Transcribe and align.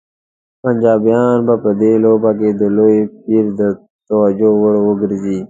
پنجابیان 0.63 1.37
به 1.47 1.55
په 1.63 1.71
دې 1.81 1.93
لوبه 2.03 2.31
کې 2.39 2.49
د 2.59 2.61
لوی 2.77 2.97
پیر 3.23 3.45
د 3.59 3.61
توجه 4.07 4.49
وړ 4.61 4.73
وګرځي. 4.87 5.37